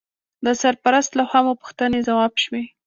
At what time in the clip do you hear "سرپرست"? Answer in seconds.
0.61-1.11